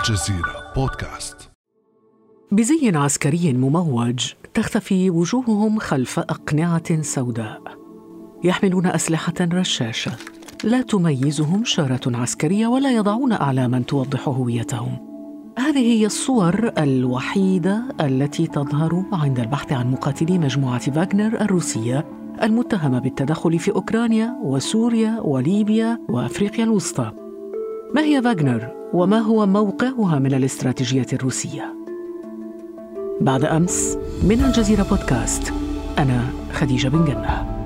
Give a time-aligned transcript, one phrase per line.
[0.00, 1.50] الجزيرة بودكاست.
[2.52, 7.62] بزي عسكري مموج تختفي وجوههم خلف أقنعة سوداء.
[8.44, 10.12] يحملون أسلحة رشاشة.
[10.64, 14.98] لا تميزهم شارة عسكرية ولا يضعون أعلاما توضح هويتهم.
[15.58, 22.04] هذه هي الصور الوحيدة التي تظهر عند البحث عن مقاتلي مجموعة فاغنر الروسية
[22.42, 27.12] المتهمة بالتدخل في أوكرانيا وسوريا وليبيا وأفريقيا الوسطى.
[27.94, 31.74] ما هي فاغنر؟ وما هو موقعها من الاستراتيجية الروسية؟
[33.20, 35.52] بعد أمس من الجزيرة بودكاست
[35.98, 37.60] أنا خديجة بن جنة.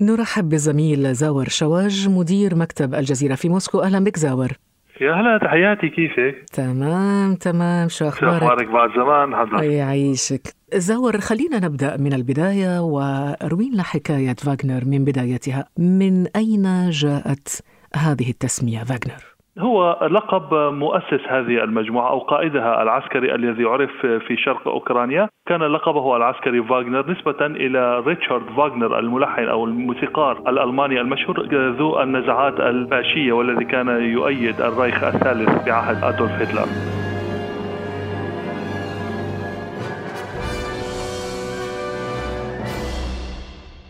[0.00, 3.80] نرحب بالزميل زاور شواج مدير مكتب الجزيرة في موسكو.
[3.82, 4.58] أهلا بك زاور.
[5.00, 11.20] يا هلا تحياتي كيفك؟ تمام تمام شو شو أخبارك؟ أخبارك بعد زمان حضرتك؟ يعيشك زاور
[11.20, 17.48] خلينا نبدأ من البداية واروي لنا حكاية فاغنر من بدايتها من أين جاءت
[17.96, 24.68] هذه التسمية فاغنر؟ هو لقب مؤسس هذه المجموعة أو قائدها العسكري الذي عرف في شرق
[24.68, 25.28] أوكرانيا.
[25.46, 31.46] كان لقبه العسكري فاغنر نسبة إلى ريتشارد فاغنر الملحن أو الموسيقار الألماني المشهور
[31.78, 36.66] ذو النزعات الفاشية والذي كان يؤيد الرايخ الثالث بعهد أدولف هتلر.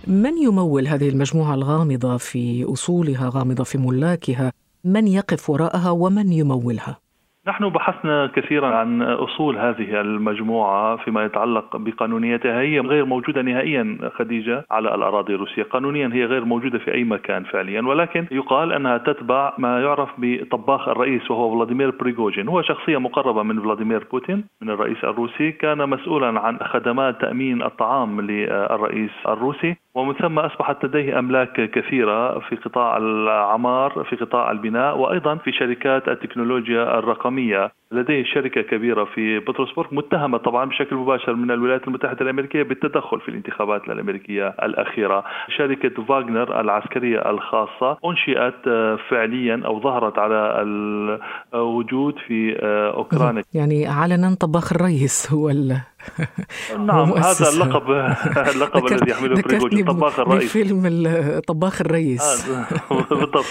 [0.06, 4.52] من يمول هذه المجموعة الغامضة في أصولها غامضة في ملاكها؟
[4.84, 7.00] من يقف وراءها ومن يمولها؟
[7.50, 12.60] نحن بحثنا كثيرا عن أصول هذه المجموعة فيما يتعلق بقانونيتها.
[12.60, 17.44] هي غير موجودة نهائيا خديجة على الأراضي الروسية، قانونيا هي غير موجودة في أي مكان
[17.44, 17.82] فعليا.
[17.82, 23.60] ولكن يقال أنها تتبع ما يعرف بطباخ الرئيس وهو فلاديمير بريغوجين، هو شخصية مقربة من
[23.60, 29.76] فلاديمير بوتين من الرئيس الروسي، كان مسؤولا عن خدمات تأمين الطعام للرئيس الروسي.
[29.94, 36.08] ومن ثم أصبحت لديه أملاك كثيرة في قطاع العمار، في قطاع البناء وأيضا في شركات
[36.08, 42.20] التكنولوجيا الرقمية، Crimea لديه شركة كبيرة في بطرسبورغ متهمة طبعا بشكل مباشر من الولايات المتحدة
[42.20, 45.24] الأمريكية بالتدخل في الانتخابات الأمريكية الأخيرة.
[45.58, 48.62] شركة فاغنر العسكرية الخاصة أنشئت
[49.10, 50.62] فعليا أو ظهرت على
[51.54, 52.56] الوجود في
[52.96, 53.42] أوكرانيا.
[53.54, 55.80] يعني علنا طباخ الرئيس هو ال
[56.78, 57.12] نعم.
[57.12, 57.90] هذا اللقب
[58.54, 60.44] اللقب الذي يحمله بريغوجين طباخ الرئيس.
[60.44, 62.66] بفيلم ال- طباخ الرئيس آه،
[63.10, 63.44] بالضبط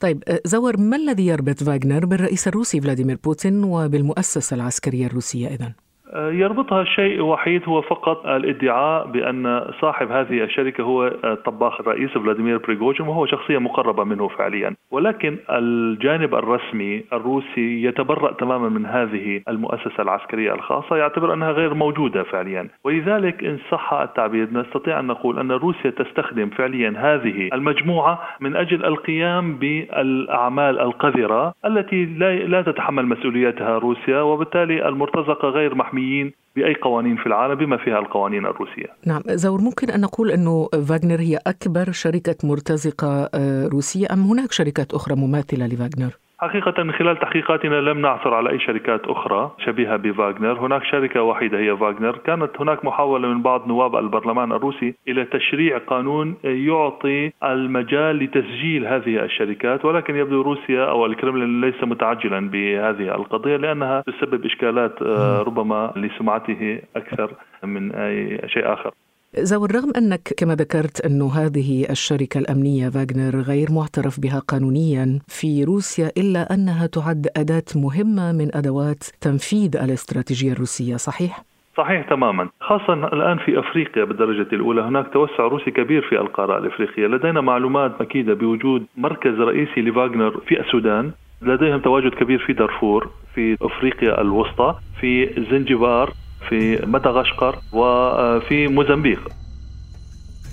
[0.00, 5.72] طيب زور ما الذي يربط فاغنر بالرئيس الروسي فلاديمير بوتين وبالمؤسسة العسكرية الروسية إذن؟
[6.14, 11.08] يربطها شيء وحيد هو فقط الادعاء بأن صاحب هذه الشركة هو
[11.44, 18.68] طباخ الرئيس فلاديمير بريغوجين وهو شخصية مقربة منه فعليا، ولكن الجانب الرسمي الروسي يتبرأ تماما
[18.68, 25.00] من هذه المؤسسة العسكرية الخاصة، يعتبر أنها غير موجودة فعليا، ولذلك إن صح التعبير نستطيع
[25.00, 32.04] أن نقول أن روسيا تستخدم فعليا هذه المجموعة من أجل القيام بالأعمال القذرة التي
[32.46, 38.46] لا تتحمل مسؤوليتها روسيا وبالتالي المرتزقة غير محميين بأي قوانين في العالم بما فيها القوانين
[38.46, 38.86] الروسية.
[39.06, 44.52] نعم زور ممكن أن نقول أنه فاغنر هي أكبر شركة مرتزقة آه، روسية أم هناك
[44.52, 49.96] شركات أخرى مماثلة لفاغنر؟ حقيقة من خلال تحقيقاتنا لم نعثر على أي شركات أخرى شبيهة
[49.96, 50.66] بفاغنر.
[50.66, 52.16] هناك شركة وحيدة هي فاغنر.
[52.16, 59.24] كانت هناك محاولة من بعض نواب البرلمان الروسي إلى تشريع قانون يعطي المجال لتسجيل هذه
[59.24, 65.92] الشركات ولكن يبدو روسيا أو الكرملين ليس متعجلا بهذه القضية لأنها تسبب إشكالات آه، ربما
[65.96, 67.30] لسمعته أكثر
[67.64, 68.90] من أي شيء آخر.
[69.34, 75.64] زور رغم أنك كما ذكرت أن هذه الشركة الأمنية فاغنر غير معترف بها قانونيا في
[75.64, 81.44] روسيا إلا أنها تعد أداة مهمة من أدوات تنفيذ الاستراتيجية الروسية صحيح؟
[81.76, 82.48] صحيح تماما.
[82.60, 87.06] خاصة الآن في أفريقيا بالدرجة الأولى هناك توسع روسي كبير في القارة الإفريقية.
[87.06, 91.12] لدينا معلومات أكيدة بوجود مركز رئيسي لفاغنر في السودان.
[91.42, 96.12] لديهم تواجد كبير في دارفور في أفريقيا الوسطى في زنجبار
[96.48, 99.28] في مدغشقر وفي موزمبيق.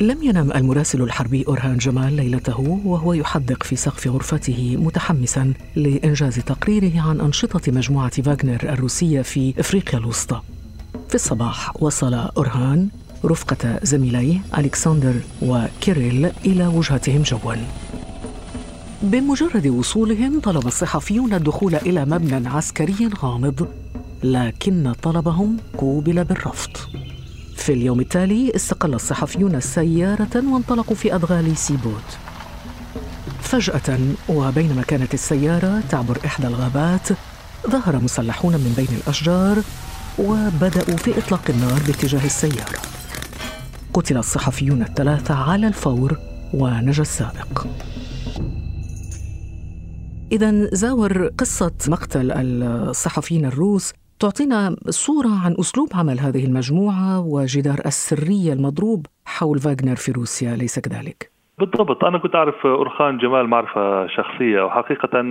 [0.02, 7.02] لم ينم المراسل الحربي أورهان جمال ليلته وهو يحدق في سقف غرفته متحمسا لإنجاز تقريره
[7.02, 10.42] عن أنشطة مجموعة فاغنر الروسية في إفريقيا الوسطى.
[11.10, 12.90] في الصباح وصل أورهان
[13.26, 17.56] رفقة زميليه ألكسندر وكيريل إلى وجهتهم جوا.
[19.02, 23.68] بمجرد وصولهم طلب الصحفيون الدخول إلى مبنى عسكري غامض
[24.24, 26.78] لكن طلبهم قوبل بالرفض.
[27.56, 32.18] في اليوم التالي استقل الصحفيون السيارة وانطلقوا في أدغال سيبوت.
[33.42, 34.00] فجأة
[34.30, 37.10] وبينما كانت السيارة تعبر إحدى الغابات
[37.70, 39.58] ظهر مسلحون من بين الأشجار
[40.20, 42.80] وبدأوا في إطلاق النار باتجاه السيارة.
[43.94, 46.18] قتل الصحفيون الثلاثة على الفور
[46.54, 47.66] ونجا السابق.
[50.32, 53.94] إذا زاور قصة مقتل الصحفيين الروس
[54.24, 60.80] تعطينا صورة عن أسلوب عمل هذه المجموعة وجدار السرية المضروب حول فاغنر في روسيا ليس
[60.80, 62.06] كذلك؟ بالضبط.
[62.06, 65.22] أنا كنت أعرف أورخان جمال معرفة شخصية وحقيقة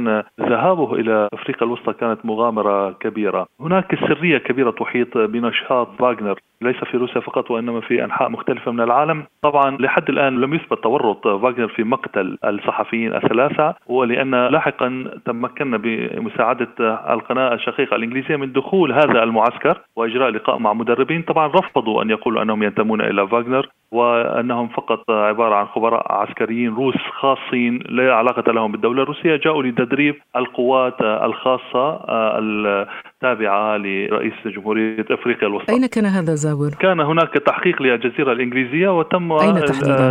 [0.40, 3.46] ذهابه إلى أفريقيا الوسطى كانت مغامرة كبيرة.
[3.60, 8.80] هناك سرية كبيرة تحيط بنشاط فاغنر ليس في روسيا فقط وإنما في أنحاء مختلفة من
[8.80, 15.76] العالم، طبعا لحد الآن لم يثبت تورط فاغنر في مقتل الصحفيين الثلاثة ولأن لاحقا تمكنا
[15.76, 16.68] بمساعدة
[17.14, 22.42] القناة الشقيقة الإنجليزية من دخول هذا المعسكر وإجراء لقاء مع مدربين، طبعا رفضوا أن يقولوا
[22.42, 28.72] أنهم ينتمون إلى فاغنر وأنهم فقط عبارة عن خبراء عسكريين روس خاصين لا علاقة لهم
[28.72, 32.00] بالدولة الروسية جاءوا لتدريب القوات الخاصة
[32.38, 35.72] التابعة لرئيس جمهورية أفريقيا الوسطى.
[35.72, 39.54] أين كان هذا زاور؟ كان هناك تحقيق للجزيرة الإنجليزية وتم أين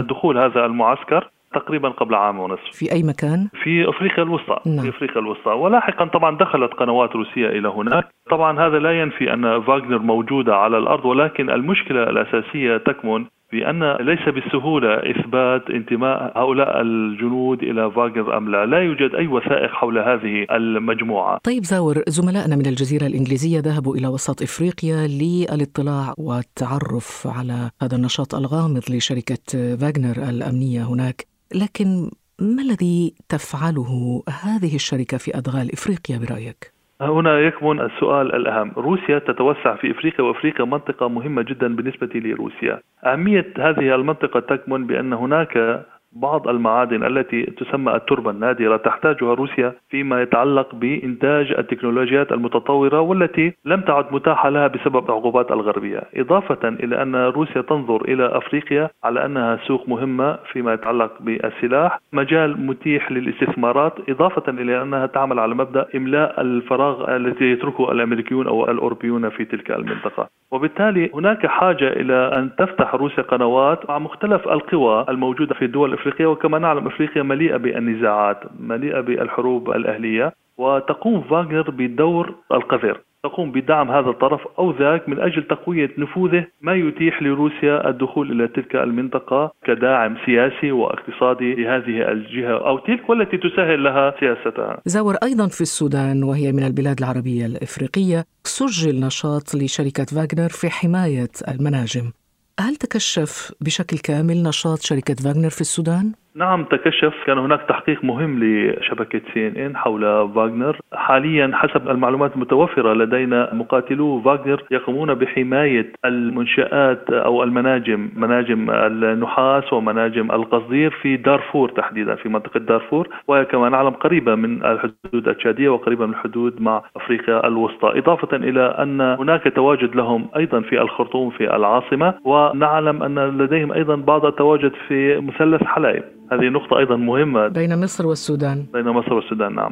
[0.07, 4.81] دخول هذا المعسكر تقريبا قبل عام ونصف في أي مكان؟ في أفريقيا الوسطى نعم.
[4.81, 9.61] في أفريقيا الوسطى ولاحقا طبعا دخلت قنوات روسية إلى هناك طبعا هذا لا ينفي أن
[9.61, 17.63] فاغنر موجودة على الأرض ولكن المشكلة الأساسية تكمن بأن ليس بالسهولة إثبات انتماء هؤلاء الجنود
[17.63, 18.65] إلى فاغنر أم لا.
[18.65, 21.37] لا يوجد أي وثائق حول هذه المجموعة.
[21.43, 28.35] طيب زاور زملائنا من الجزيرة الإنجليزية ذهبوا إلى وسط إفريقيا للاطلاع والتعرف على هذا النشاط
[28.35, 31.27] الغامض لشركة فاغنر الأمنية هناك.
[31.55, 32.09] لكن
[32.39, 38.71] ما الذي تفعله هذه الشركة في أدغال إفريقيا برأيك؟ هنا يكمن السؤال الأهم.
[38.77, 42.79] روسيا تتوسع في إفريقيا وأفريقيا منطقة مهمة جدا بالنسبة لروسيا.
[43.05, 50.21] أهمية هذه المنطقة تكمن بأن هناك بعض المعادن التي تسمى التربة النادرة تحتاجها روسيا فيما
[50.21, 56.01] يتعلق بإنتاج التكنولوجيات المتطورة والتي لم تعد متاحة لها بسبب العقوبات الغربية.
[56.15, 62.65] إضافة إلى أن روسيا تنظر إلى أفريقيا على أنها سوق مهمة فيما يتعلق بالسلاح مجال
[62.65, 69.29] متيح للاستثمارات إضافة إلى أنها تعمل على مبدأ إملاء الفراغ الذي يتركه الأمريكيون أو الأوروبيون
[69.29, 70.27] في تلك المنطقة.
[70.51, 76.27] وبالتالي هناك حاجة إلى أن تفتح روسيا قنوات مع مختلف القوى الموجودة في الدول أفريقيا
[76.27, 84.09] وكما نعلم أفريقيا مليئة بالنزاعات مليئة بالحروب الأهلية وتقوم فاغنر بدور القذر تقوم بدعم هذا
[84.09, 90.17] الطرف أو ذاك من أجل تقوية نفوذه ما يتيح لروسيا الدخول إلى تلك المنطقة كداعم
[90.25, 94.81] سياسي واقتصادي لهذه الجهة أو تلك والتي تسهل لها سياستها.
[94.85, 101.31] زاور أيضا في السودان وهي من البلاد العربية الإفريقية سجل نشاط لشركة فاغنر في حماية
[101.47, 102.20] المناجم.
[102.59, 108.43] هل تكشف بشكل كامل نشاط شركة فاغنر في السودان؟ نعم تكشف كان هناك تحقيق مهم
[108.43, 110.01] لشبكة سي إن إن حول
[110.35, 119.73] فاغنر حاليا حسب المعلومات المتوفرة لدينا مقاتلو فاغنر يقومون بحماية المنشآت أو المناجم مناجم النحاس
[119.73, 123.09] ومناجم القصدير في دارفور تحديدا في منطقة دارفور.
[123.27, 127.99] وهي كما نعلم قريبة من الحدود التشادية وقريبة من الحدود مع أفريقيا الوسطى.
[127.99, 132.13] إضافة إلى أن هناك تواجد لهم أيضا في الخرطوم في العاصمة.
[132.25, 136.03] ونعلم أن لديهم أيضا بعض التواجد في مثلث حلايب.
[136.31, 137.47] هذه نقطة أيضا مهمة.
[137.47, 138.65] بين مصر والسودان.
[138.73, 139.71] بين مصر والسودان نعم.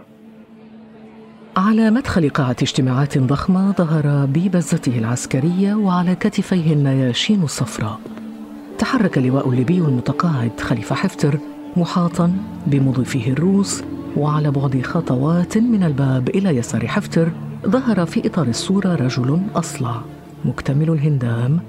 [1.59, 7.99] على مدخل قاعة اجتماعات ضخمة ظهر ببزته العسكرية وعلى كتفيه النياشين الصفراء.
[8.77, 11.39] تحرك اللواء الليبي المتقاعد خليفة حفتر
[11.77, 12.33] محاطا
[12.67, 13.83] بمضيفيه الروس
[14.17, 17.31] وعلى بعد خطوات من الباب إلى يسار حفتر
[17.67, 20.01] ظهر في إطار الصورة رجل أصلع
[20.45, 21.59] مكتمل الهندام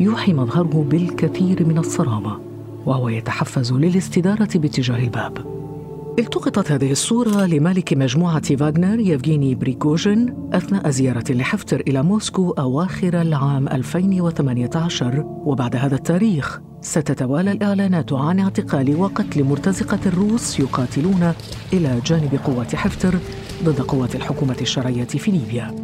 [0.00, 2.40] يوحي مظهره بالكثير من الصرامة
[2.86, 5.57] وهو يتحفز للاستدارة باتجاه الباب.
[6.18, 13.68] التقطت هذه الصورة لمالك مجموعة فاغنر يفغيني بريكوجين أثناء زيارة لحفتر إلى موسكو أواخر العام
[13.68, 21.32] 2018 وبعد هذا التاريخ ستتوالى الإعلانات عن اعتقال وقتل مرتزقة الروس يقاتلون
[21.72, 23.18] إلى جانب قوات حفتر
[23.64, 25.74] ضد قوات الحكومة الشرعية في ليبيا.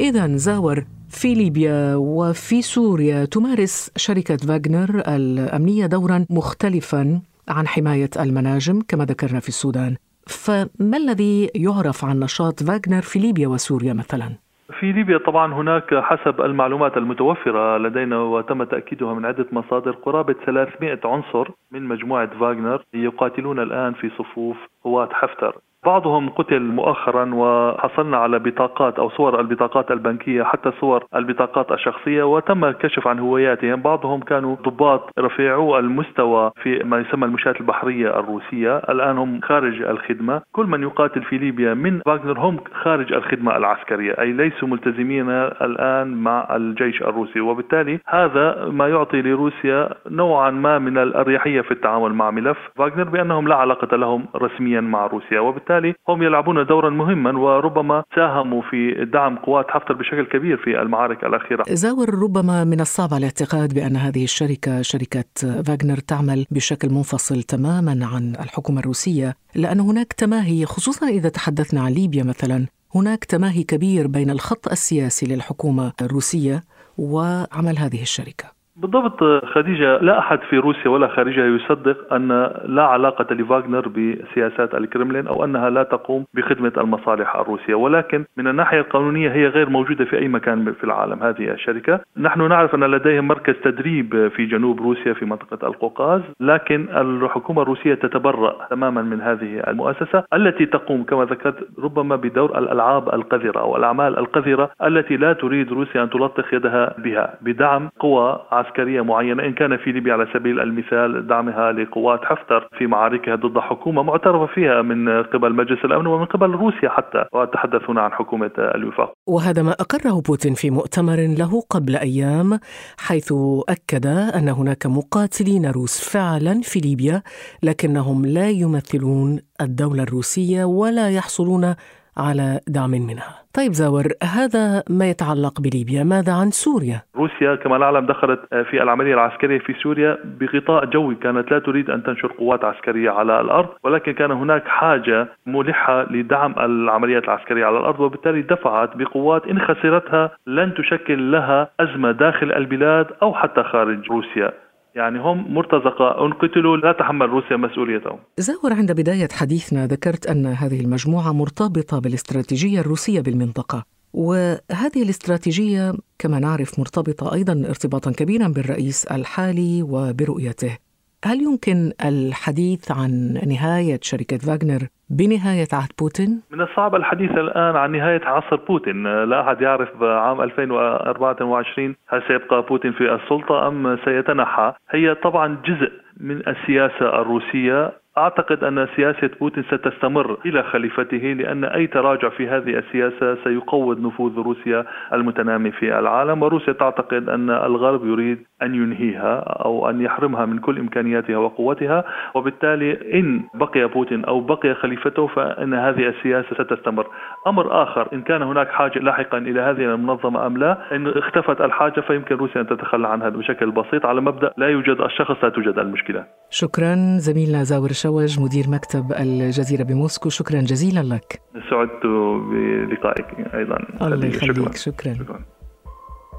[0.00, 7.20] إذا زاور في ليبيا وفي سوريا تمارس شركة فاغنر الأمنية دورا مختلفا.
[7.48, 13.48] عن حماية المناجم كما ذكرنا في السودان فما الذي يعرف عن نشاط فاغنر في ليبيا
[13.48, 14.46] وسوريا مثلا؟
[14.80, 21.00] في ليبيا طبعا هناك حسب المعلومات المتوفرة لدينا وتم تأكيدها من عدة مصادر قرابة 300
[21.04, 28.38] عنصر من مجموعة فاغنر يقاتلون الآن في صفوف قوات حفتر بعضهم قتل مؤخرا وحصلنا على
[28.38, 33.82] بطاقات أو صور البطاقات البنكية حتى صور البطاقات الشخصية وتم الكشف عن هوياتهم.
[33.82, 38.76] بعضهم كانوا ضباط رفيعو المستوى في ما يسمى المشاة البحرية الروسية.
[38.76, 40.42] الآن هم خارج الخدمة.
[40.52, 46.22] كل من يقاتل في ليبيا من واغنر هم خارج الخدمة العسكرية أي ليسوا ملتزمين الآن
[46.22, 47.40] مع الجيش الروسي.
[47.40, 53.48] وبالتالي هذا ما يعطي لروسيا نوعا ما من الأريحية في التعامل مع ملف واغنر بأنهم
[53.48, 55.40] لا علاقة لهم رسميا مع روسيا.
[55.40, 55.75] وبالتالي
[56.08, 61.64] هم يلعبون دورا مهما وربما ساهموا في دعم قوات حفتر بشكل كبير في المعارك الأخيرة.
[61.68, 68.32] زاور ربما من الصعب الاعتقاد بأن هذه الشركة شركة فاغنر تعمل بشكل منفصل تماما عن
[68.44, 74.30] الحكومة الروسية لأن هناك تماهي خصوصا إذا تحدثنا عن ليبيا مثلا هناك تماهي كبير بين
[74.30, 76.62] الخط السياسي للحكومة الروسية
[76.98, 78.55] وعمل هذه الشركة.
[78.76, 85.26] بالضبط خديجة لا أحد في روسيا ولا خارجها يصدق أن لا علاقة لفاغنر بسياسات الكرملين
[85.26, 87.74] أو أنها لا تقوم بخدمة المصالح الروسية.
[87.74, 92.00] ولكن من الناحية القانونية هي غير موجودة في أي مكان في العالم هذه الشركة.
[92.16, 97.94] نحن نعرف أن لديهم مركز تدريب في جنوب روسيا في منطقة القوقاز لكن الحكومة الروسية
[97.94, 104.18] تتبرأ تماما من هذه المؤسسة التي تقوم كما ذكرت ربما بدور الألعاب القذرة أو الأعمال
[104.18, 109.76] القذرة التي لا تريد روسيا أن تلطخ يدها بها بدعم قوى عسكرية معينة إن كان
[109.76, 115.22] في ليبيا على سبيل المثال دعمها لقوات حفتر في معاركها ضد حكومة معترف فيها من
[115.22, 119.12] قبل مجلس الأمن ومن قبل روسيا حتى وأتحدث هنا عن حكومة الوفاق.
[119.28, 122.58] وهذا ما أقره بوتين في مؤتمر له قبل أيام
[122.98, 123.32] حيث
[123.68, 127.22] أكد أن هناك مقاتلين روس فعلا في ليبيا
[127.62, 131.74] لكنهم لا يمثلون الدولة الروسية ولا يحصلون
[132.18, 138.06] على دعم منها طيب زاور هذا ما يتعلق بليبيا ماذا عن سوريا؟ روسيا كما نعلم
[138.06, 143.10] دخلت في العملية العسكرية في سوريا بغطاء جوي كانت لا تريد أن تنشر قوات عسكرية
[143.10, 149.46] على الأرض ولكن كان هناك حاجة ملحة لدعم العمليات العسكرية على الأرض وبالتالي دفعت بقوات
[149.46, 154.52] إن خسرتها لن تشكل لها أزمة داخل البلاد أو حتى خارج روسيا
[154.96, 158.18] يعني هم مرتزقة إن قتلوا لا تحمل روسيا مسؤوليتهم.
[158.38, 163.84] زاور عند بداية حديثنا ذكرت أن هذه المجموعة مرتبطة بالاستراتيجية الروسية بالمنطقة.
[164.12, 170.76] وهذه الاستراتيجية كما نعرف مرتبطة أيضا ارتباطا كبيرا بالرئيس الحالي وبرؤيته.
[171.24, 177.92] هل يمكن الحديث عن نهاية شركة فاغنر بنهاية عهد بوتين؟ من الصعب الحديث الآن عن
[177.92, 184.72] نهاية عصر بوتين لا أحد يعرف عام 2024 هل سيبقى بوتين في السلطة أم سيتنحى
[184.90, 191.86] هي طبعا جزء من السياسة الروسية أعتقد أن سياسة بوتين ستستمر إلى خليفته لأن أي
[191.86, 198.38] تراجع في هذه السياسة سيقوض نفوذ روسيا المتنامي في العالم وروسيا تعتقد أن الغرب يريد
[198.62, 202.04] أن ينهيها أو أن يحرمها من كل إمكانياتها وقوتها
[202.34, 207.06] وبالتالي إن بقي بوتين أو بقي خليفته فإن هذه السياسة ستستمر.
[207.46, 212.00] أمر آخر إن كان هناك حاجة لاحقا إلى هذه المنظمة أم لا إن اختفت الحاجة
[212.00, 216.24] فيمكن روسيا أن تتخلى عنها بشكل بسيط على مبدأ لا يوجد الشخص لا توجد المشكلة.
[216.50, 220.28] شكرا زميلنا زاور شوج مدير مكتب الجزيرة بموسكو.
[220.28, 221.40] شكرا جزيلا لك.
[221.70, 222.06] سعدت
[222.50, 223.78] بلقائك أيضا.
[224.02, 224.76] الله يخليك.
[224.76, 224.76] شكرا.
[224.76, 225.14] شكرا.
[225.14, 225.44] شكرا.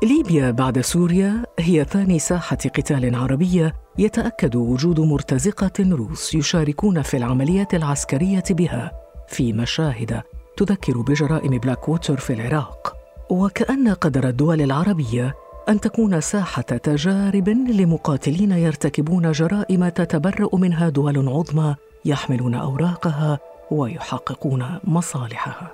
[0.04, 7.68] ليبيا بعد سوريا هي ثاني ساحة قتال عربية يتأكد وجود مرتزقة روس يشاركون في العملية
[7.74, 8.92] العسكرية بها
[9.28, 10.22] في مشاهد
[10.58, 12.94] تذكر بجرائم بلاك ووتر في العراق.
[13.30, 15.36] وكأن قدر الدول العربية
[15.70, 23.40] أن تكون ساحة تجارب لمقاتلين يرتكبون جرائم تتبرأ منها دول عظمى يحملون أوراقها
[23.72, 25.72] ويحققون مصالحها.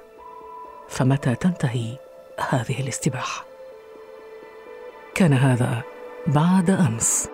[0.89, 1.97] فمتى تنتهي
[2.49, 3.45] هذه الاستباحة؟
[5.15, 5.81] كان هذا
[6.27, 7.32] بعد أمس.